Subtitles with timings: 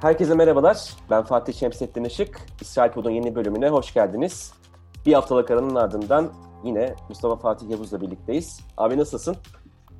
[0.00, 0.90] Herkese merhabalar.
[1.10, 2.40] Ben Fatih Şemsettin Işık.
[2.60, 4.52] İsrail Pod'un yeni bölümüne hoş geldiniz.
[5.06, 6.32] Bir haftalık aranın ardından
[6.64, 8.60] yine Mustafa Fatih Yavuz'la birlikteyiz.
[8.76, 9.36] Abi nasılsın?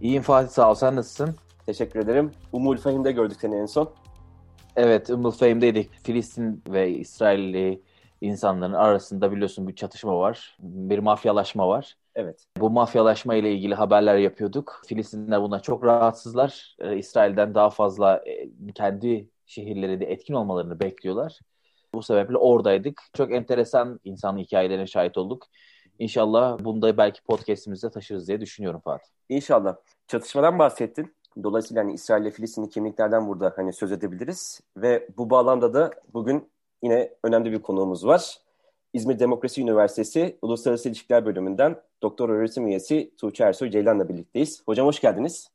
[0.00, 0.74] İyiyim Fatih sağ ol.
[0.74, 1.36] Sen nasılsın?
[1.66, 2.30] Teşekkür ederim.
[2.52, 3.90] Umul Fahim'de gördük seni en son.
[4.76, 5.90] Evet, Umul Fahim'deydik.
[6.03, 7.82] Filistin ve İsrailli
[8.21, 10.56] insanların arasında biliyorsun bir çatışma var.
[10.60, 11.96] Bir mafyalaşma var.
[12.14, 12.44] Evet.
[12.60, 14.82] Bu mafyalaşma ile ilgili haberler yapıyorduk.
[14.87, 16.77] Filistinler buna çok rahatsızlar.
[16.78, 21.41] Ee, İsrail'den daha fazla e, kendi şehirlerinde etkin olmalarını bekliyorlar.
[21.95, 23.02] Bu sebeple oradaydık.
[23.16, 25.47] Çok enteresan insan hikayelerine şahit olduk.
[25.98, 29.09] İnşallah bunu da belki podcast'imize taşırız diye düşünüyorum Fatih.
[29.28, 29.77] İnşallah.
[30.09, 31.15] Çatışmadan bahsettin.
[31.42, 34.61] Dolayısıyla hani İsrail ile Filistinli kimliklerden burada hani söz edebiliriz.
[34.77, 36.51] Ve bu bağlamda da bugün
[36.83, 38.37] yine önemli bir konuğumuz var.
[38.92, 44.62] İzmir Demokrasi Üniversitesi Uluslararası İlişkiler Bölümünden doktor öğretim üyesi Tuğçe Ersoy Ceylan'la birlikteyiz.
[44.67, 45.48] Hocam hoş geldiniz.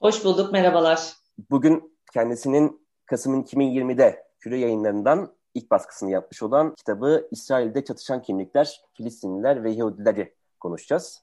[0.00, 1.12] Hoş bulduk, merhabalar.
[1.50, 9.64] Bugün kendisinin Kasım'ın 2020'de Küre yayınlarından ilk baskısını yapmış olan kitabı İsrail'de Çatışan Kimlikler, Filistinliler
[9.64, 11.22] ve Yahudileri konuşacağız.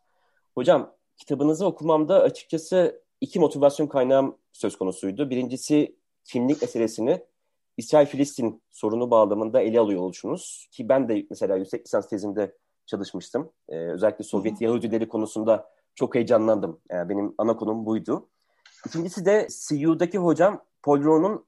[0.56, 5.30] Hocam kitabınızı okumamda açıkçası iki motivasyon kaynağım söz konusuydu.
[5.30, 7.26] Birincisi kimlik meselesini
[7.78, 10.68] İsrail-Filistin sorunu bağlamında ele alıyor oluşunuz.
[10.72, 13.52] Ki ben de mesela yüksek lisans tezimde çalışmıştım.
[13.70, 16.80] Ee, özellikle Sovyet Yahudileri konusunda çok heyecanlandım.
[16.92, 18.30] Yani benim ana konum buydu.
[18.86, 21.46] İkincisi de CU'daki hocam Paul Rowe'un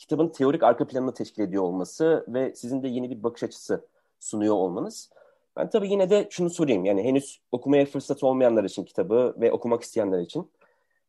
[0.00, 3.86] kitabın teorik arka planını teşkil ediyor olması ve sizin de yeni bir bakış açısı
[4.20, 5.10] sunuyor olmanız.
[5.56, 6.84] Ben tabii yine de şunu sorayım.
[6.84, 10.50] Yani henüz okumaya fırsat olmayanlar için kitabı ve okumak isteyenler için.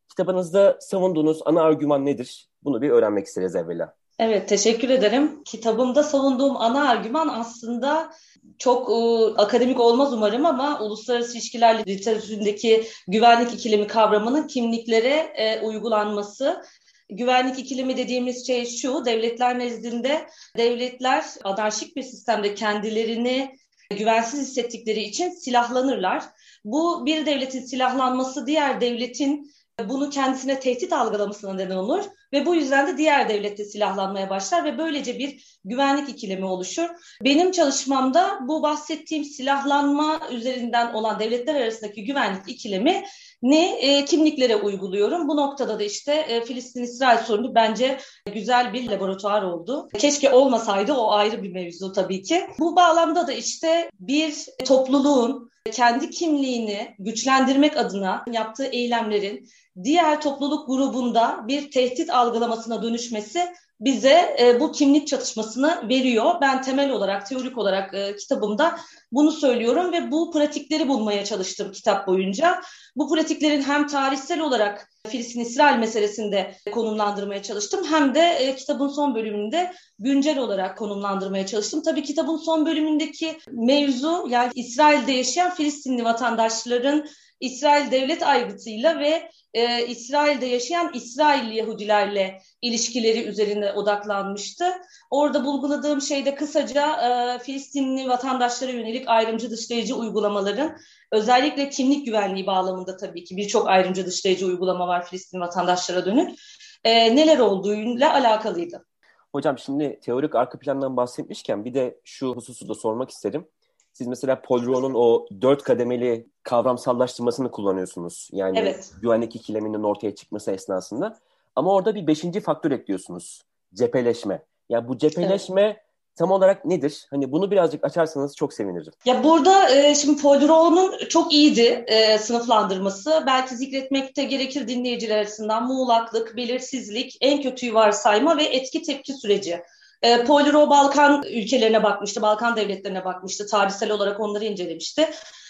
[0.09, 2.49] Kitabınızda savunduğunuz ana argüman nedir?
[2.63, 3.95] Bunu bir öğrenmek isteriz evvela.
[4.19, 5.43] Evet, teşekkür ederim.
[5.43, 8.11] Kitabımda savunduğum ana argüman aslında
[8.57, 8.93] çok e,
[9.41, 16.63] akademik olmaz umarım ama uluslararası ilişkiler literatüründeki güvenlik ikilemi kavramının kimliklere e, uygulanması
[17.11, 23.55] güvenlik ikilimi dediğimiz şey şu, devletler nezdinde devletler anarşik bir sistemde kendilerini
[23.97, 26.23] güvensiz hissettikleri için silahlanırlar.
[26.65, 29.51] Bu bir devletin silahlanması diğer devletin
[29.89, 34.77] bunu kendisine tehdit algılamasına neden olur ve bu yüzden de diğer devlette silahlanmaya başlar ve
[34.77, 36.89] böylece bir güvenlik ikilemi oluşur.
[37.23, 43.03] Benim çalışmamda bu bahsettiğim silahlanma üzerinden olan devletler arasındaki güvenlik ikilemi
[43.41, 45.27] ne e, kimliklere uyguluyorum.
[45.27, 47.97] Bu noktada da işte e, Filistin-İsrail sorunu bence
[48.33, 49.89] güzel bir laboratuvar oldu.
[49.97, 52.43] Keşke olmasaydı o ayrı bir mevzu tabii ki.
[52.59, 59.47] Bu bağlamda da işte bir topluluğun kendi kimliğini güçlendirmek adına yaptığı eylemlerin
[59.83, 63.47] diğer topluluk grubunda bir tehdit algılamasına dönüşmesi
[63.81, 66.33] bize e, bu kimlik çatışmasını veriyor.
[66.41, 68.77] Ben temel olarak, teorik olarak e, kitabımda
[69.11, 72.61] bunu söylüyorum ve bu pratikleri bulmaya çalıştım kitap boyunca.
[72.95, 79.71] Bu pratiklerin hem tarihsel olarak Filistin-İsrail meselesinde konumlandırmaya çalıştım hem de e, kitabın son bölümünde
[79.99, 81.81] güncel olarak konumlandırmaya çalıştım.
[81.85, 87.05] Tabii kitabın son bölümündeki mevzu yani İsrail'de yaşayan Filistinli vatandaşların
[87.41, 94.65] İsrail devlet aygıtıyla ve e, İsrail'de yaşayan İsrail Yahudilerle ilişkileri üzerine odaklanmıştı.
[95.11, 100.77] Orada bulguladığım şeyde kısaca e, Filistinli vatandaşlara yönelik ayrımcı dışlayıcı uygulamaların
[101.11, 106.39] özellikle kimlik güvenliği bağlamında tabii ki birçok ayrımcı dışlayıcı uygulama var Filistin vatandaşlara dönük.
[106.83, 108.85] E, neler olduğuyla alakalıydı.
[109.31, 113.47] Hocam şimdi teorik arka plandan bahsetmişken bir de şu hususu da sormak isterim.
[113.93, 118.29] Siz mesela Polron'un o dört kademeli kavramsallaştırmasını kullanıyorsunuz.
[118.31, 118.91] Yani evet.
[119.01, 121.17] güvenlik ikileminin ortaya çıkması esnasında.
[121.55, 123.41] Ama orada bir beşinci faktör ekliyorsunuz.
[123.73, 124.33] Cepheleşme.
[124.33, 125.77] Ya yani bu cepheleşme evet.
[126.15, 127.07] tam olarak nedir?
[127.09, 128.93] Hani bunu birazcık açarsanız çok sevinirim.
[129.05, 133.23] Ya burada e, şimdi Polron'un çok iyiydi e, sınıflandırması.
[133.27, 139.61] Belki zikretmekte gerekir dinleyiciler arasından muğlaklık, belirsizlik, en kötüyü varsayma ve etki tepki süreci.
[140.03, 145.09] E, Balkan ülkelerine bakmıştı, Balkan devletlerine bakmıştı, tarihsel olarak onları incelemişti.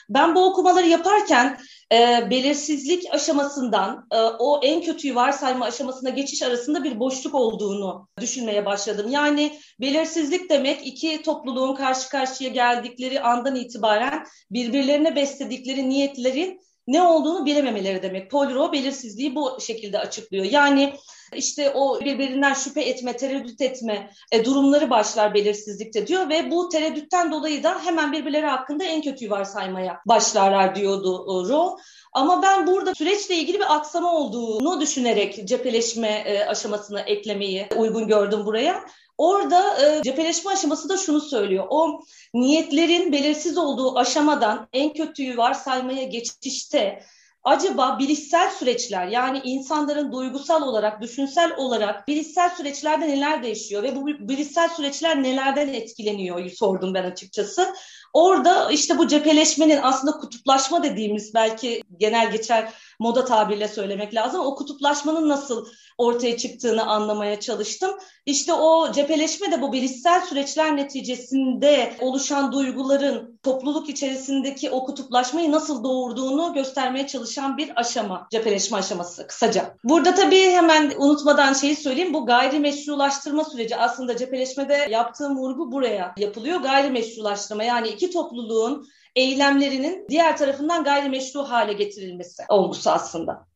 [0.09, 1.57] Ben bu okumaları yaparken
[1.93, 8.65] e, belirsizlik aşamasından e, o en kötüyü varsayma aşamasına geçiş arasında bir boşluk olduğunu düşünmeye
[8.65, 9.07] başladım.
[9.09, 17.45] Yani belirsizlik demek iki topluluğun karşı karşıya geldikleri andan itibaren birbirlerine besledikleri niyetlerin ne olduğunu
[17.45, 18.31] bilememeleri demek.
[18.31, 20.45] Poliro belirsizliği bu şekilde açıklıyor.
[20.45, 20.93] Yani
[21.35, 27.31] işte o birbirinden şüphe etme, tereddüt etme e, durumları başlar belirsizlikte diyor ve bu tereddütten
[27.31, 31.77] dolayı da hemen birbirleri hakkında en kötüyü varsaymaya başlarlar diyordu e, Ro.
[32.13, 38.45] Ama ben burada süreçle ilgili bir aksama olduğunu düşünerek cepheleşme e, aşamasını eklemeyi uygun gördüm
[38.45, 38.85] buraya.
[39.21, 41.65] Orada e, cepheleşme aşaması da şunu söylüyor.
[41.69, 42.01] O
[42.33, 47.03] niyetlerin belirsiz olduğu aşamadan en kötüyü varsaymaya geçişte
[47.43, 54.07] acaba bilişsel süreçler yani insanların duygusal olarak, düşünsel olarak bilişsel süreçlerde neler değişiyor ve bu
[54.07, 57.73] bilişsel süreçler nelerden etkileniyor sordum ben açıkçası.
[58.13, 64.41] Orada işte bu cepheleşmenin aslında kutuplaşma dediğimiz belki genel geçer moda tabirle söylemek lazım.
[64.41, 65.65] O kutuplaşmanın nasıl
[65.97, 67.91] ortaya çıktığını anlamaya çalıştım.
[68.25, 75.83] İşte o cepheleşme de bu bilişsel süreçler neticesinde oluşan duyguların topluluk içerisindeki o kutuplaşmayı nasıl
[75.83, 78.27] doğurduğunu göstermeye çalışan bir aşama.
[78.31, 79.75] Cepheleşme aşaması kısaca.
[79.83, 82.13] Burada tabii hemen unutmadan şeyi söyleyeyim.
[82.13, 86.59] Bu gayrimeşrulaştırma süreci aslında cepheleşmede yaptığım vurgu buraya yapılıyor.
[86.59, 93.47] Gayrimeşrulaştırma yani iki topluluğun eylemlerinin diğer tarafından gayrimeşru hale getirilmesi olgusu aslında.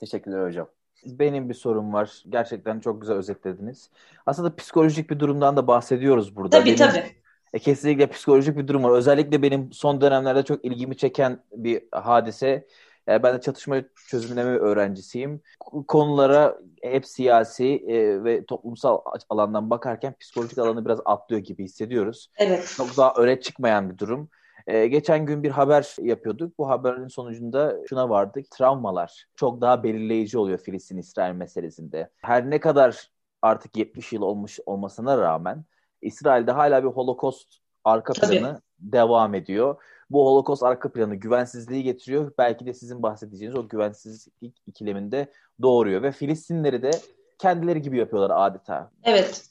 [0.00, 0.68] Teşekkürler hocam.
[1.06, 2.22] Benim bir sorum var.
[2.28, 3.90] Gerçekten çok güzel özetlediniz.
[4.26, 6.58] Aslında psikolojik bir durumdan da bahsediyoruz burada.
[6.58, 7.04] Tabii benim, tabii.
[7.52, 8.90] E, kesinlikle psikolojik bir durum var.
[8.90, 12.66] Özellikle benim son dönemlerde çok ilgimi çeken bir hadise.
[13.08, 13.76] E, ben de çatışma
[14.08, 15.40] çözümleme öğrencisiyim.
[15.88, 22.30] Konulara hep siyasi e, ve toplumsal alandan bakarken psikolojik alanı biraz atlıyor gibi hissediyoruz.
[22.38, 22.74] Evet.
[22.76, 24.30] Çok daha öne çıkmayan bir durum.
[24.66, 26.58] Ee, geçen gün bir haber yapıyorduk.
[26.58, 28.50] Bu haberin sonucunda şuna vardık.
[28.50, 32.10] Travmalar çok daha belirleyici oluyor Filistin-İsrail meselesinde.
[32.22, 33.10] Her ne kadar
[33.42, 35.64] artık 70 yıl olmuş olmasına rağmen
[36.02, 38.60] İsrail'de hala bir holokost arka planı Tabii.
[38.78, 39.76] devam ediyor.
[40.10, 42.32] Bu holokost arka planı güvensizliği getiriyor.
[42.38, 45.32] Belki de sizin bahsedeceğiniz o güvensizlik ikileminde
[45.62, 46.02] doğuruyor.
[46.02, 46.90] Ve Filistinleri de
[47.38, 48.90] kendileri gibi yapıyorlar adeta.
[49.04, 49.44] Evet.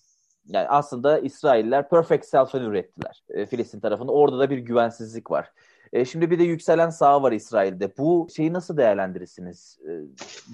[0.47, 4.11] Yani aslında İsrailler perfect self'ını ürettiler e, Filistin tarafında.
[4.11, 5.51] Orada da bir güvensizlik var.
[5.93, 7.97] E, şimdi bir de yükselen sağ var İsrail'de.
[7.97, 9.79] Bu şeyi nasıl değerlendirirsiniz?
[9.87, 9.91] E,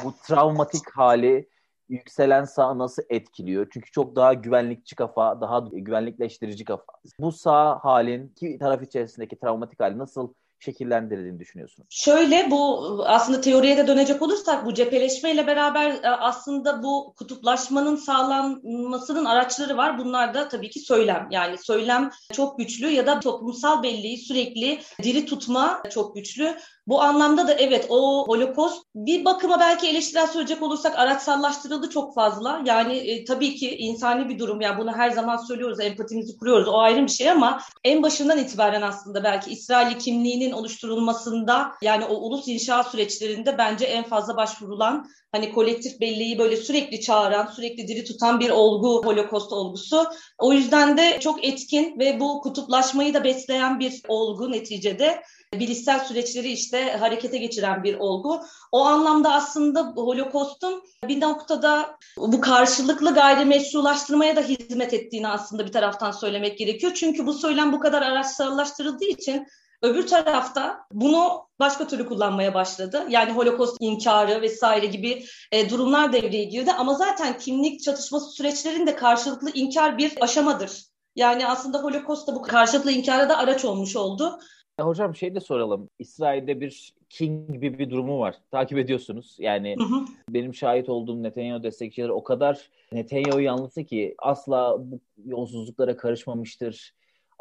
[0.03, 1.49] bu travmatik hali
[1.89, 3.67] yükselen sağ nasıl etkiliyor?
[3.73, 6.93] Çünkü çok daha güvenlikçi kafa, daha güvenlikleştirici kafa.
[7.19, 10.33] Bu sağ halin ki taraf içerisindeki travmatik hali nasıl
[10.63, 11.87] şekillendirildiğini düşünüyorsunuz?
[11.91, 19.25] Şöyle bu aslında teoriye de dönecek olursak bu cepheleşmeyle beraber e, aslında bu kutuplaşmanın sağlanmasının
[19.25, 19.97] araçları var.
[19.97, 21.27] Bunlar da tabii ki söylem.
[21.31, 26.55] Yani söylem çok güçlü ya da toplumsal belleği sürekli diri tutma çok güçlü.
[26.87, 32.61] Bu anlamda da evet o holokost bir bakıma belki eleştirel söyleyecek olursak araçsallaştırıldı çok fazla.
[32.65, 34.61] Yani e, tabii ki insani bir durum.
[34.61, 36.67] Yani bunu her zaman söylüyoruz, empatimizi kuruyoruz.
[36.67, 42.15] O ayrı bir şey ama en başından itibaren aslında belki İsrail kimliğinin oluşturulmasında yani o
[42.15, 48.03] ulus inşa süreçlerinde bence en fazla başvurulan hani kolektif belleği böyle sürekli çağıran, sürekli diri
[48.03, 50.05] tutan bir olgu holokost olgusu.
[50.37, 56.51] O yüzden de çok etkin ve bu kutuplaşmayı da besleyen bir olgu neticede bilişsel süreçleri
[56.51, 58.41] işte harekete geçiren bir olgu.
[58.71, 66.11] O anlamda aslında Holokost'un bir noktada bu karşılıklı gayrimeşrulaştırmaya da hizmet ettiğini aslında bir taraftan
[66.11, 66.93] söylemek gerekiyor.
[66.95, 69.47] Çünkü bu söylem bu kadar araçsallaştırıldığı için
[69.83, 73.03] öbür tarafta bunu başka türlü kullanmaya başladı.
[73.09, 76.71] Yani Holokost inkarı vesaire gibi e, durumlar devreye girdi.
[76.71, 80.83] Ama zaten kimlik çatışması süreçlerinde karşılıklı inkar bir aşamadır.
[81.15, 84.39] Yani aslında Holokost da bu karşılıklı inkara da araç olmuş oldu.
[84.79, 85.89] Ya hocam şey de soralım.
[85.99, 88.35] İsrail'de bir King gibi bir durumu var.
[88.51, 89.35] Takip ediyorsunuz.
[89.39, 90.05] Yani hı hı.
[90.29, 96.93] benim şahit olduğum Netanyahu destekçileri o kadar Netanyahu yanlısı ki asla bu yolsuzluklara karışmamıştır.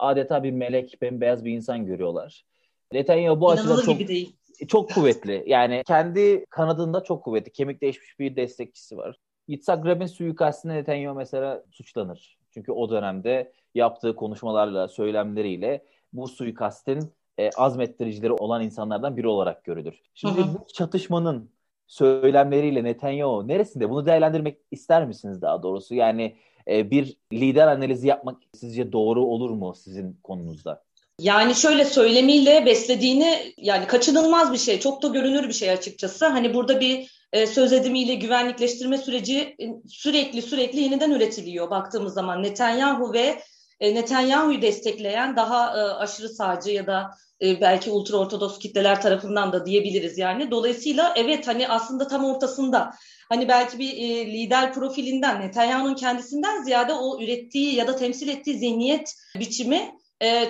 [0.02, 2.44] Adeta bir melek, bembeyaz bir insan görüyorlar.
[2.92, 4.36] Netanyahu bu açıdan çok, değil.
[4.68, 5.44] çok kuvvetli.
[5.46, 7.52] Yani kendi kanadında çok kuvvetli.
[7.52, 9.16] Kemikleşmiş bir destekçisi var.
[9.48, 12.38] Yitzhak Rabin suikastine Netanyahu mesela suçlanır.
[12.50, 20.00] Çünkü o dönemde yaptığı konuşmalarla, söylemleriyle bu suikastin e, azmettiricileri olan insanlardan biri olarak görülür.
[20.14, 20.54] Şimdi hı hı.
[20.54, 21.50] bu çatışmanın
[21.86, 23.90] söylemleriyle Netanyahu neresinde?
[23.90, 25.94] Bunu değerlendirmek ister misiniz daha doğrusu?
[25.94, 26.36] Yani
[26.68, 30.82] e, bir lider analizi yapmak sizce doğru olur mu sizin konunuzda?
[31.20, 36.26] Yani şöyle söylemiyle beslediğini yani kaçınılmaz bir şey, çok da görünür bir şey açıkçası.
[36.26, 42.42] Hani burada bir e, söz edimiyle güvenlikleştirme süreci e, sürekli sürekli yeniden üretiliyor baktığımız zaman.
[42.42, 43.42] Netanyahu ve
[43.82, 47.10] e, Netanyahu'yu destekleyen daha e, aşırı sağcı ya da
[47.42, 50.50] e, belki ultra ortodoks kitleler tarafından da diyebiliriz yani.
[50.50, 52.90] Dolayısıyla evet hani aslında tam ortasında
[53.28, 53.92] hani belki bir
[54.26, 59.90] lider profilinden Netanyahu'nun kendisinden ziyade o ürettiği ya da temsil ettiği zihniyet biçimi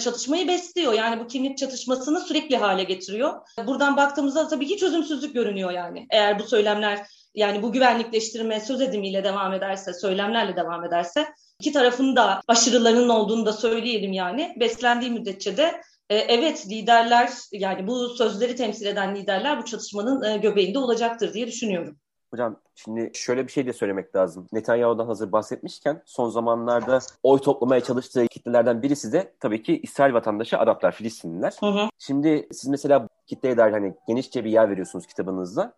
[0.00, 0.92] çatışmayı besliyor.
[0.92, 3.40] Yani bu kimlik çatışmasını sürekli hale getiriyor.
[3.66, 6.06] Buradan baktığımızda tabii ki çözümsüzlük görünüyor yani.
[6.10, 11.28] Eğer bu söylemler yani bu güvenlikleştirme söz edimiyle devam ederse, söylemlerle devam ederse
[11.60, 14.56] iki tarafın da aşırılarının olduğunu da söyleyelim yani.
[14.60, 20.36] Beslendiği müddetçe de e, evet liderler yani bu sözleri temsil eden liderler bu çatışmanın e,
[20.36, 21.96] göbeğinde olacaktır diye düşünüyorum.
[22.30, 24.46] Hocam şimdi şöyle bir şey de söylemek lazım.
[24.52, 30.58] Netanyahu'dan hazır bahsetmişken son zamanlarda oy toplamaya çalıştığı kitlelerden birisi de tabii ki İsrail vatandaşı
[30.58, 31.54] Araplar, Filistinliler.
[31.60, 31.88] Hı hı.
[31.98, 35.74] Şimdi siz mesela kitleye dair hani genişçe bir yer veriyorsunuz kitabınızda.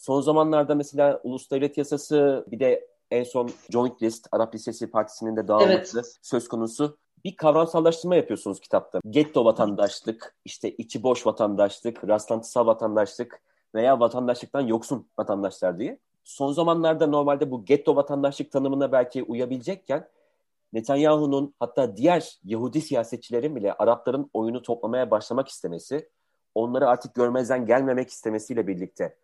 [0.00, 5.36] Son zamanlarda mesela Ulus Devlet Yasası bir de en son Joint List, Arap Lisesi Partisi'nin
[5.36, 6.18] de dağılması evet.
[6.22, 6.98] söz konusu.
[7.24, 9.00] Bir kavramsallaştırma yapıyorsunuz kitapta.
[9.10, 13.40] Getto vatandaşlık, işte içi boş vatandaşlık, rastlantısal vatandaşlık
[13.74, 15.98] veya vatandaşlıktan yoksun vatandaşlar diye.
[16.24, 20.08] Son zamanlarda normalde bu getto vatandaşlık tanımına belki uyabilecekken
[20.72, 26.08] Netanyahu'nun hatta diğer Yahudi siyasetçilerin bile Arapların oyunu toplamaya başlamak istemesi,
[26.54, 29.16] onları artık görmezden gelmemek istemesiyle birlikte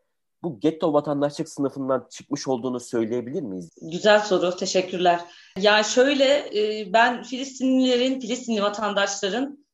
[0.46, 3.70] bu getto vatandaşlık sınıfından çıkmış olduğunu söyleyebilir miyiz?
[3.82, 5.20] Güzel soru, teşekkürler.
[5.58, 6.24] Ya şöyle
[6.58, 9.66] e, ben Filistinlilerin, Filistinli vatandaşların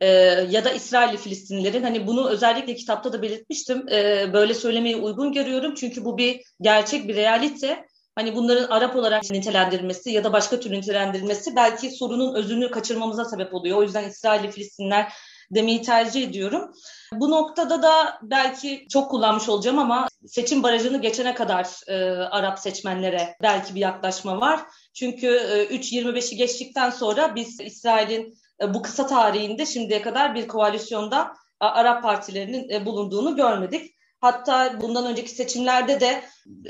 [0.00, 0.08] e,
[0.50, 3.88] ya da İsrailli Filistinlilerin hani bunu özellikle kitapta da belirtmiştim.
[3.88, 7.86] E, böyle söylemeyi uygun görüyorum çünkü bu bir gerçek bir realite.
[8.14, 13.54] Hani bunların Arap olarak nitelendirilmesi ya da başka tür nitelendirilmesi belki sorunun özünü kaçırmamıza sebep
[13.54, 13.78] oluyor.
[13.78, 15.12] O yüzden İsrailli Filistinler
[15.50, 16.72] demeyi tercih ediyorum.
[17.12, 23.36] Bu noktada da belki çok kullanmış olacağım ama seçim barajını geçene kadar e, Arap seçmenlere
[23.42, 24.60] belki bir yaklaşma var.
[24.94, 31.32] Çünkü e, 3.25'i geçtikten sonra biz İsrail'in e, bu kısa tarihinde şimdiye kadar bir koalisyonda
[31.60, 33.94] Arap partilerinin e, bulunduğunu görmedik.
[34.20, 36.22] Hatta bundan önceki seçimlerde de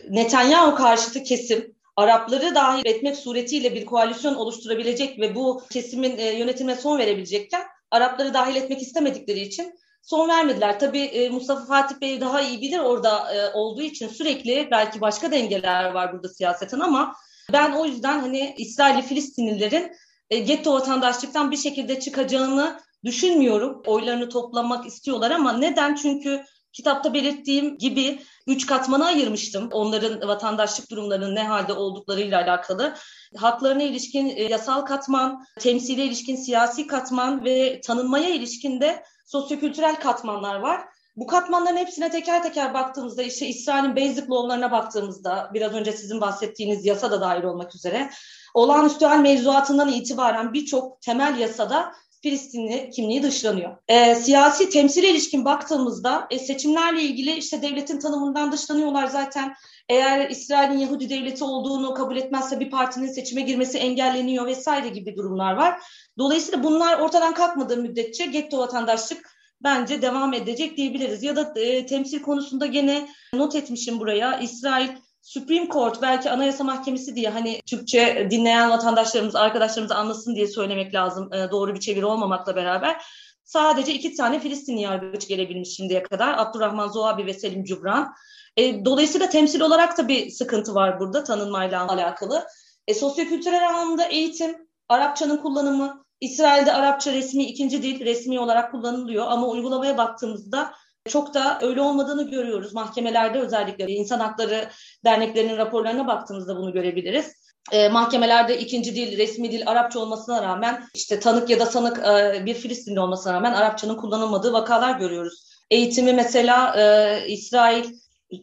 [0.08, 6.76] Netanyahu karşıtı kesim Arapları dahil etmek suretiyle bir koalisyon oluşturabilecek ve bu kesimin e, yönetimine
[6.76, 10.80] son verebilecekken Arapları dahil etmek istemedikleri için son vermediler.
[10.80, 16.12] Tabii Mustafa Fatih Bey daha iyi bilir orada olduğu için sürekli belki başka dengeler var
[16.12, 17.14] burada siyaseten ama
[17.52, 19.92] ben o yüzden hani İsrailli Filistinlilerin
[20.30, 23.82] e, getto vatandaşlıktan bir şekilde çıkacağını düşünmüyorum.
[23.86, 25.94] Oylarını toplamak istiyorlar ama neden?
[25.94, 29.68] Çünkü kitapta belirttiğim gibi üç katmana ayırmıştım.
[29.72, 32.94] Onların vatandaşlık durumlarının ne halde olduklarıyla alakalı.
[33.36, 40.54] Haklarına ilişkin e, yasal katman, temsile ilişkin siyasi katman ve tanınmaya ilişkin de sosyokültürel katmanlar
[40.54, 40.80] var.
[41.16, 46.86] Bu katmanların hepsine teker teker baktığımızda işte İsrail'in basic law'larına baktığımızda biraz önce sizin bahsettiğiniz
[46.86, 48.10] yasa da dahil olmak üzere
[48.54, 53.76] olağanüstü hal mevzuatından itibaren birçok temel yasada Filistinli kimliği dışlanıyor.
[53.88, 59.54] E, siyasi temsile ilişkin baktığımızda e, seçimlerle ilgili işte devletin tanımından dışlanıyorlar zaten.
[59.88, 65.52] Eğer İsrail'in Yahudi devleti olduğunu kabul etmezse bir partinin seçime girmesi engelleniyor vesaire gibi durumlar
[65.52, 65.80] var.
[66.18, 71.22] Dolayısıyla bunlar ortadan kalkmadığı müddetçe getto vatandaşlık bence devam edecek diyebiliriz.
[71.22, 74.40] Ya da e, temsil konusunda gene not etmişim buraya.
[74.40, 74.88] İsrail
[75.22, 81.32] Supreme Court belki Anayasa Mahkemesi diye hani Türkçe dinleyen vatandaşlarımız, arkadaşlarımız anlasın diye söylemek lazım.
[81.32, 83.04] E, doğru bir çeviri olmamakla beraber.
[83.44, 86.38] Sadece iki tane Filistinli yargıç gelebilmiş şimdiye kadar.
[86.38, 88.14] Abdurrahman Zoabi ve Selim Cubran.
[88.56, 92.46] E, dolayısıyla temsil olarak da bir sıkıntı var burada tanınmayla alakalı.
[92.86, 99.48] E, sosyokültürel anlamda eğitim, Arapçanın kullanımı, İsrail'de Arapça resmi ikinci dil resmi olarak kullanılıyor ama
[99.48, 100.72] uygulamaya baktığımızda
[101.08, 102.74] çok da öyle olmadığını görüyoruz.
[102.74, 104.68] Mahkemelerde özellikle insan hakları
[105.04, 107.48] derneklerinin raporlarına baktığımızda bunu görebiliriz.
[107.72, 112.46] E, mahkemelerde ikinci dil, resmi dil Arapça olmasına rağmen işte tanık ya da sanık e,
[112.46, 115.48] bir Filistinli olmasına rağmen Arapçanın kullanılmadığı vakalar görüyoruz.
[115.70, 117.84] Eğitimi mesela e, İsrail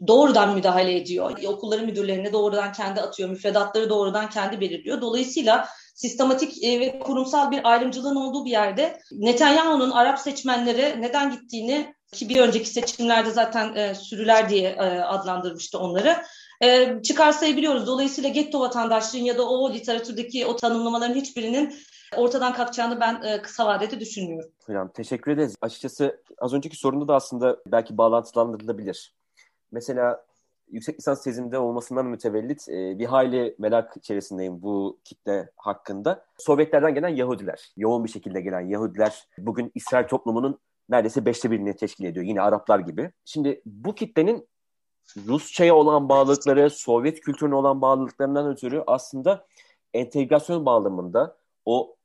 [0.08, 1.44] doğrudan müdahale ediyor.
[1.48, 5.02] Okulların müdürlerine doğrudan kendi atıyor, müfredatları doğrudan kendi belirliyor.
[5.02, 11.95] Dolayısıyla sistematik e, ve kurumsal bir ayrımcılığın olduğu bir yerde Netanyahu'nun Arap seçmenlere neden gittiğini
[12.14, 16.18] ki bir önceki seçimlerde zaten e, sürüler diye e, adlandırmıştı onları.
[16.64, 17.88] E, çıkarsayabiliyoruz.
[17.88, 21.74] Dolayısıyla getto vatandaşlığın ya da o literatürdeki o tanımlamaların hiçbirinin
[22.18, 24.52] ortadan kalkacağını ben e, kısa vadede düşünmüyorum.
[24.66, 25.56] Hocam teşekkür ederiz.
[25.62, 29.14] Açıkçası az önceki sorunda da aslında belki bağlantılandırılabilir.
[29.72, 30.26] Mesela
[30.72, 36.26] yüksek lisans tezimde olmasından mütevellit e, bir hayli merak içerisindeyim bu kitle hakkında.
[36.38, 40.60] Sovyetlerden gelen Yahudiler, yoğun bir şekilde gelen Yahudiler bugün İsrail toplumunun
[40.90, 42.26] neredeyse beşte birini teşkil ediyor.
[42.26, 43.12] Yine Araplar gibi.
[43.26, 44.48] Şimdi bu kitlenin
[45.28, 49.46] Rusça'ya olan bağlılıkları, Sovyet kültürüne olan bağlılıklarından ötürü aslında
[49.94, 51.96] entegrasyon bağlamında o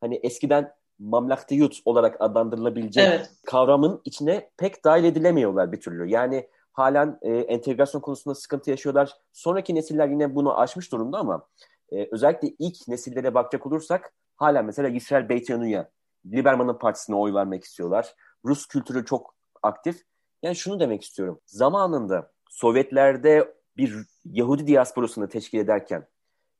[0.00, 3.30] hani eskiden mamlaktiyut olarak adlandırılabilecek evet.
[3.46, 6.10] kavramın içine pek dahil edilemiyorlar bir türlü.
[6.10, 9.12] Yani halen e, entegrasyon konusunda sıkıntı yaşıyorlar.
[9.32, 11.46] Sonraki nesiller yine bunu aşmış durumda ama
[11.92, 15.90] e, özellikle ilk nesillere bakacak olursak hala mesela İsrail Beytanu'ya
[16.26, 18.14] Liberman'ın partisine oy vermek istiyorlar.
[18.44, 20.02] Rus kültürü çok aktif.
[20.42, 21.40] Yani şunu demek istiyorum.
[21.46, 26.08] Zamanında Sovyetlerde bir Yahudi diasporasını teşkil ederken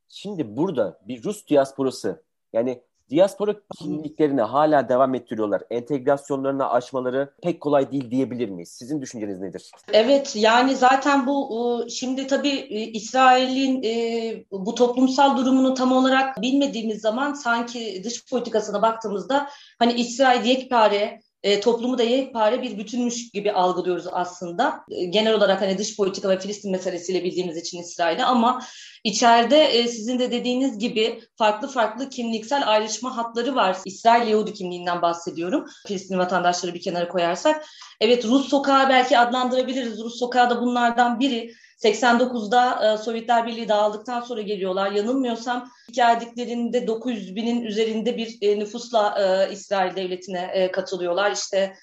[0.09, 5.61] şimdi burada bir Rus diasporası yani diaspora kimliklerini hala devam ettiriyorlar.
[5.69, 8.69] Entegrasyonlarını aşmaları pek kolay değil diyebilir miyiz?
[8.69, 9.71] Sizin düşünceniz nedir?
[9.93, 17.01] Evet yani zaten bu şimdi tabii e, İsrail'in e, bu toplumsal durumunu tam olarak bilmediğimiz
[17.01, 19.49] zaman sanki dış politikasına baktığımızda
[19.79, 24.85] hani İsrail yekpare e, toplumu da yekpare bir bütünmüş gibi algılıyoruz aslında.
[24.91, 28.61] E, genel olarak hani dış politika ve Filistin meselesiyle bildiğimiz için İsrail'i ama
[29.03, 33.77] içeride e, sizin de dediğiniz gibi farklı farklı kimliksel ayrışma hatları var.
[33.85, 35.65] İsrail Yahudi kimliğinden bahsediyorum.
[35.87, 37.65] Filistin vatandaşları bir kenara koyarsak.
[38.01, 39.99] Evet Rus sokağı belki adlandırabiliriz.
[39.99, 41.53] Rus sokağı da bunlardan biri.
[41.83, 44.91] 89'da e, Sovyetler Birliği dağıldıktan sonra geliyorlar.
[44.91, 51.31] Yanılmıyorsam geldiklerinde 900 binin üzerinde bir e, nüfusla e, İsrail devletine e, katılıyorlar.
[51.31, 51.73] İşte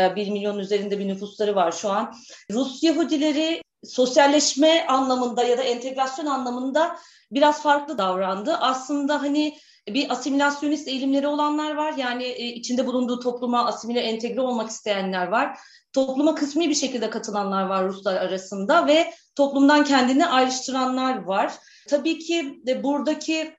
[0.00, 2.14] e, 1 milyon üzerinde bir nüfusları var şu an.
[2.52, 6.96] Rus Yahudileri sosyalleşme anlamında ya da entegrasyon anlamında
[7.30, 8.56] biraz farklı davrandı.
[8.56, 11.94] Aslında hani bir asimilasyonist eğilimleri olanlar var.
[11.96, 15.58] Yani e, içinde bulunduğu topluma asimile entegre olmak isteyenler var.
[15.92, 21.52] Topluma kısmi bir şekilde katılanlar var Ruslar arasında ve toplumdan kendini ayrıştıranlar var.
[21.88, 23.56] Tabii ki de buradaki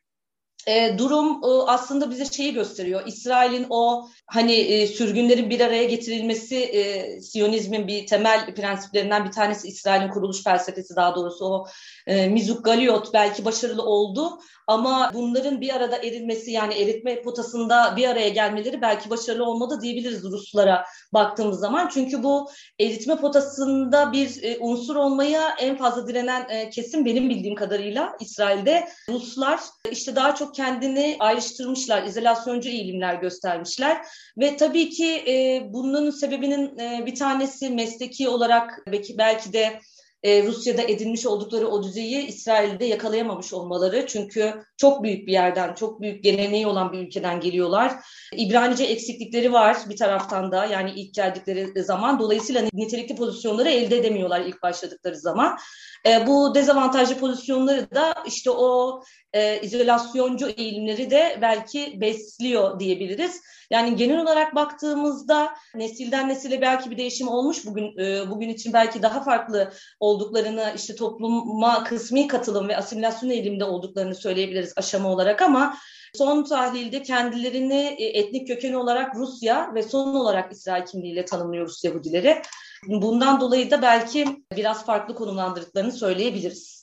[0.67, 3.01] e, durum e, aslında bize şeyi gösteriyor.
[3.05, 9.67] İsrail'in o hani e, sürgünlerin bir araya getirilmesi e, Siyonizmin bir temel prensiplerinden bir tanesi
[9.67, 11.67] İsrail'in kuruluş felsefesi daha doğrusu o
[12.07, 18.07] e, Mizuk Galiot belki başarılı oldu ama bunların bir arada erilmesi yani eritme potasında bir
[18.07, 21.89] araya gelmeleri belki başarılı olmadı diyebiliriz Ruslara baktığımız zaman.
[21.93, 28.17] Çünkü bu eritme potasında bir unsur olmaya en fazla direnen e, kesim benim bildiğim kadarıyla
[28.19, 29.59] İsrail'de Ruslar
[29.91, 33.97] işte daha çok kendini ayrıştırmışlar, izolasyoncu eğilimler göstermişler.
[34.37, 39.79] Ve tabii ki e, bunun sebebinin e, bir tanesi mesleki olarak belki, belki de
[40.23, 44.07] e, Rusya'da edinmiş oldukları o düzeyi İsrail'de yakalayamamış olmaları.
[44.07, 47.93] Çünkü çok büyük bir yerden, çok büyük geleneği olan bir ülkeden geliyorlar.
[48.35, 52.19] İbranice eksiklikleri var bir taraftan da yani ilk geldikleri zaman.
[52.19, 55.57] Dolayısıyla nitelikli pozisyonları elde edemiyorlar ilk başladıkları zaman.
[56.05, 59.01] E, bu dezavantajlı pozisyonları da işte o
[59.33, 63.41] e, izolasyoncu eğilimleri de belki besliyor diyebiliriz.
[63.71, 69.01] Yani genel olarak baktığımızda nesilden nesile belki bir değişim olmuş bugün e, bugün için belki
[69.01, 69.73] daha farklı
[70.17, 75.77] olduklarını işte topluma kısmi katılım ve asimilasyon eğilimde olduklarını söyleyebiliriz aşama olarak ama
[76.15, 82.41] son tahlilde kendilerini e, etnik kökeni olarak Rusya ve son olarak İsrail kimliğiyle tanımlıyoruz Yahudileri.
[82.87, 84.25] Bundan dolayı da belki
[84.55, 86.76] biraz farklı konumlandırdıklarını söyleyebiliriz.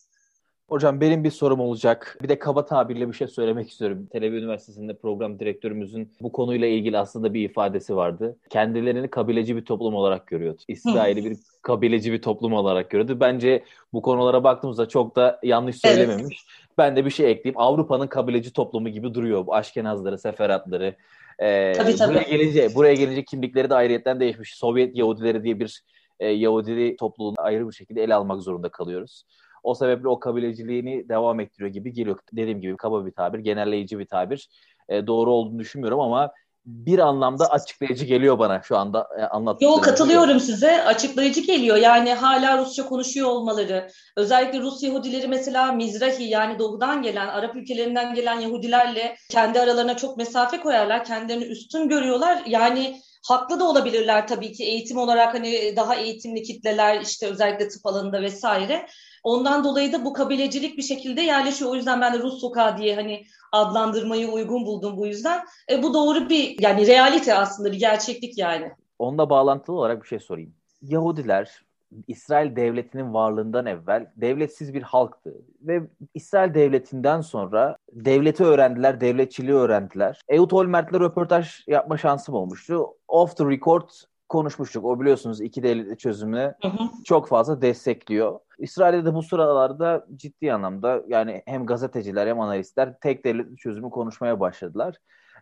[0.68, 2.18] Hocam benim bir sorum olacak.
[2.22, 4.08] Bir de kaba tabirle bir şey söylemek istiyorum.
[4.12, 8.36] Tel Aviv Üniversitesi'nde program direktörümüzün bu konuyla ilgili aslında bir ifadesi vardı.
[8.50, 10.62] Kendilerini kabileci bir toplum olarak görüyordu.
[10.68, 13.20] İsrail'i bir kabileci bir toplum olarak görüyordu.
[13.20, 16.46] Bence bu konulara baktığımızda çok da yanlış söylememiş.
[16.48, 16.70] Evet.
[16.78, 17.60] Ben de bir şey ekleyeyim.
[17.60, 19.46] Avrupa'nın kabileci toplumu gibi duruyor.
[19.46, 20.94] Bu Aşkenazları, Seferatları.
[21.38, 22.14] Ee, tabii, tabii.
[22.14, 24.54] Buraya gelince, buraya gelince kimlikleri de ayrıyetten değişmiş.
[24.54, 25.82] Sovyet Yahudileri diye bir
[26.20, 29.24] e, Yahudi topluluğunu ayrı bir şekilde ele almak zorunda kalıyoruz.
[29.64, 32.18] O sebeple o kabileciliğini devam ettiriyor gibi geliyor.
[32.32, 34.48] Dediğim gibi kaba bir tabir, genelleyici bir tabir.
[34.88, 36.30] E, doğru olduğunu düşünmüyorum ama
[36.66, 39.68] bir anlamda açıklayıcı geliyor bana şu anda e, anlattığım.
[39.68, 40.84] Yok katılıyorum size.
[40.84, 41.76] Açıklayıcı geliyor.
[41.76, 43.88] Yani hala Rusça konuşuyor olmaları.
[44.16, 50.16] Özellikle Rus Yahudileri mesela Mizrahi yani doğudan gelen, Arap ülkelerinden gelen Yahudilerle kendi aralarına çok
[50.16, 51.04] mesafe koyarlar.
[51.04, 52.42] Kendilerini üstün görüyorlar.
[52.46, 57.86] Yani haklı da olabilirler tabii ki eğitim olarak hani daha eğitimli kitleler işte özellikle tıp
[57.86, 58.86] alanında vesaire.
[59.24, 61.70] Ondan dolayı da bu kabilecilik bir şekilde yerleşiyor.
[61.70, 65.44] O yüzden ben de Rus sokağı diye hani adlandırmayı uygun buldum bu yüzden.
[65.70, 68.72] E, bu doğru bir yani realite aslında bir gerçeklik yani.
[68.98, 70.54] Onunla bağlantılı olarak bir şey sorayım.
[70.82, 71.63] Yahudiler
[72.08, 75.34] İsrail devletinin varlığından evvel devletsiz bir halktı.
[75.62, 75.82] Ve
[76.14, 80.20] İsrail devletinden sonra devleti öğrendiler, devletçiliği öğrendiler.
[80.28, 82.86] Ehud Olmert'le röportaj yapma şansım olmuştu.
[83.08, 83.88] Off the record
[84.28, 84.84] konuşmuştuk.
[84.84, 86.88] O biliyorsunuz iki devletli çözümü hı hı.
[87.04, 88.40] çok fazla destekliyor.
[88.58, 94.40] İsrail'de de bu sıralarda ciddi anlamda yani hem gazeteciler hem analistler tek devletli çözümü konuşmaya
[94.40, 94.96] başladılar.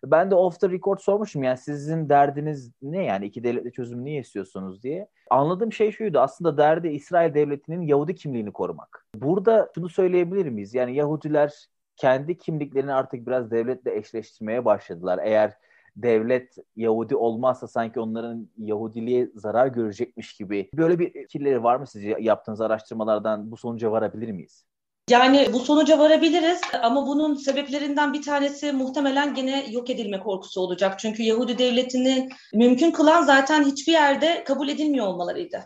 [0.05, 4.21] Ben de off the record sormuşum yani sizin derdiniz ne yani iki devletli çözüm niye
[4.21, 5.09] istiyorsunuz diye.
[5.31, 9.07] Anladığım şey şuydu aslında derdi İsrail devletinin Yahudi kimliğini korumak.
[9.15, 10.75] Burada şunu söyleyebilir miyiz?
[10.75, 11.53] Yani Yahudiler
[11.97, 15.21] kendi kimliklerini artık biraz devletle eşleştirmeye başladılar.
[15.23, 15.53] Eğer
[15.97, 22.17] devlet Yahudi olmazsa sanki onların Yahudiliğe zarar görecekmiş gibi böyle bir fikirleri var mı sizce
[22.21, 24.67] yaptığınız araştırmalardan bu sonuca varabilir miyiz?
[25.13, 30.99] Yani bu sonuca varabiliriz ama bunun sebeplerinden bir tanesi muhtemelen gene yok edilme korkusu olacak.
[30.99, 35.61] Çünkü Yahudi devletini mümkün kılan zaten hiçbir yerde kabul edilmiyor olmalarıydı.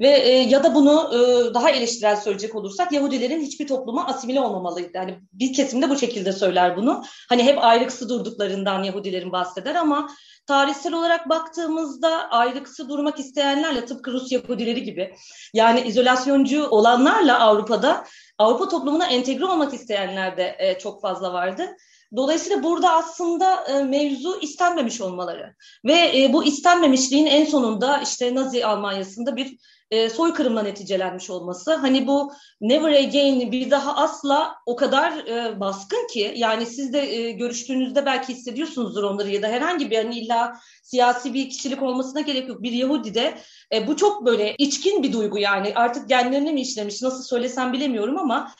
[0.00, 4.90] Ve e, ya da bunu e, daha eleştirel söyleyecek olursak Yahudilerin hiçbir topluma asimile olmamalıydı.
[4.94, 7.04] Yani bir kesim de bu şekilde söyler bunu.
[7.28, 10.08] Hani hep ayrıksı durduklarından Yahudilerin bahseder ama
[10.46, 15.14] tarihsel olarak baktığımızda ayrıksı durmak isteyenlerle tıpkı Rus Yahudileri gibi
[15.54, 18.04] yani izolasyoncu olanlarla Avrupa'da
[18.42, 21.76] Avrupa toplumuna entegre olmak isteyenler de e, çok fazla vardı.
[22.16, 28.66] Dolayısıyla burada aslında e, mevzu istenmemiş olmaları ve e, bu istenmemişliğin en sonunda işte Nazi
[28.66, 29.58] Almanya'sında bir
[29.92, 31.74] e, soykırımla neticelenmiş olması.
[31.74, 37.00] Hani bu never again bir daha asla o kadar e, baskın ki yani siz de
[37.00, 42.20] e, görüştüğünüzde belki hissediyorsunuzdur onları ya da herhangi bir hani illa siyasi bir kişilik olmasına
[42.20, 42.62] gerek yok.
[42.62, 43.34] Bir Yahudi de
[43.72, 48.18] e, bu çok böyle içkin bir duygu yani artık genlerine mi işlemiş nasıl söylesem bilemiyorum
[48.18, 48.52] ama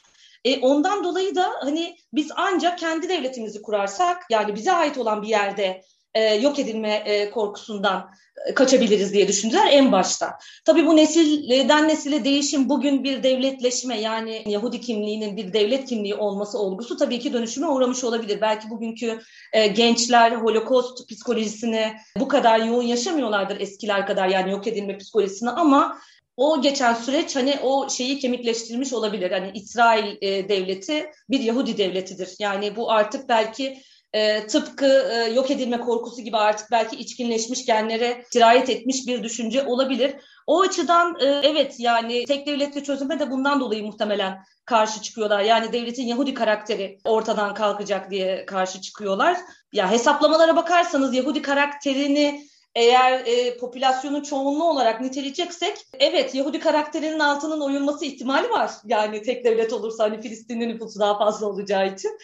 [0.45, 5.27] e, ondan dolayı da hani biz ancak kendi devletimizi kurarsak yani bize ait olan bir
[5.27, 5.81] yerde
[6.13, 8.09] e, yok edilme e, korkusundan
[8.45, 10.37] e, kaçabiliriz diye düşündüler en başta.
[10.65, 16.59] Tabii bu nesilden nesile değişim bugün bir devletleşme yani Yahudi kimliğinin bir devlet kimliği olması
[16.59, 18.41] olgusu tabii ki dönüşüme uğramış olabilir.
[18.41, 19.19] Belki bugünkü
[19.53, 25.97] e, gençler holokost psikolojisini bu kadar yoğun yaşamıyorlardır eskiler kadar yani yok edilme psikolojisini ama
[26.37, 29.31] o geçen süreç hani o şeyi kemikleştirmiş olabilir.
[29.31, 32.35] Hani İsrail e, devleti bir Yahudi devletidir.
[32.39, 33.81] Yani bu artık belki
[34.13, 39.63] e, tıpkı e, yok edilme korkusu gibi artık belki içkinleşmiş genlere sirayet etmiş bir düşünce
[39.67, 40.15] olabilir.
[40.47, 45.41] O açıdan e, evet yani tek devletli çözüme de bundan dolayı muhtemelen karşı çıkıyorlar.
[45.41, 49.37] Yani devletin Yahudi karakteri ortadan kalkacak diye karşı çıkıyorlar.
[49.73, 57.61] Ya hesaplamalara bakarsanız Yahudi karakterini eğer e, popülasyonun çoğunluğu olarak niteleyeceksek evet Yahudi karakterinin altının
[57.61, 58.71] oyulması ihtimali var.
[58.85, 62.17] Yani tek devlet olursa hani Filistinli nüfusu daha fazla olacağı için.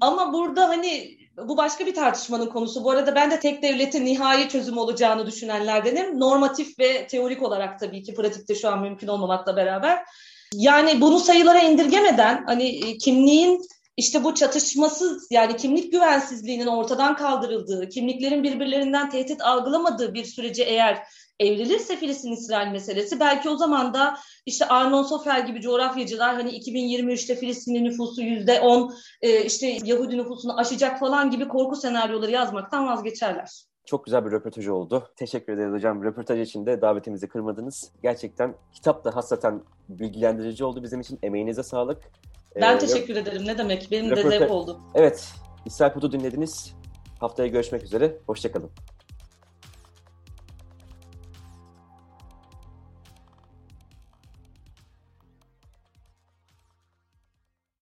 [0.00, 2.84] Ama burada hani bu başka bir tartışmanın konusu.
[2.84, 6.20] Bu arada ben de tek devletin nihai çözüm olacağını düşünenlerdenim.
[6.20, 10.04] Normatif ve teorik olarak tabii ki pratikte şu an mümkün olmamakla beraber.
[10.54, 13.62] Yani bunu sayılara indirgemeden hani e, kimliğin
[13.96, 21.02] işte bu çatışmasız yani kimlik güvensizliğinin ortadan kaldırıldığı, kimliklerin birbirlerinden tehdit algılamadığı bir sürece eğer
[21.40, 27.84] evrilirse Filistin-İsrail meselesi belki o zaman da işte Arnon Sofer gibi coğrafyacılar hani 2023'te Filistin'in
[27.84, 33.48] nüfusu yüzde on e, işte Yahudi nüfusunu aşacak falan gibi korku senaryoları yazmaktan vazgeçerler.
[33.84, 35.08] Çok güzel bir röportaj oldu.
[35.16, 36.04] Teşekkür ederiz hocam.
[36.04, 37.92] Röportaj için de davetimizi kırmadınız.
[38.02, 41.18] Gerçekten kitap da hasreten bilgilendirici oldu bizim için.
[41.22, 41.98] Emeğinize sağlık.
[42.60, 43.46] Ben ee, teşekkür ederim.
[43.46, 43.88] Ne demek?
[43.90, 44.32] Benim röportaj...
[44.32, 44.80] de zevk oldu.
[44.94, 45.32] Evet.
[45.66, 46.74] İsrail Putu dinlediniz.
[47.20, 48.18] Haftaya görüşmek üzere.
[48.26, 48.70] Hoşçakalın.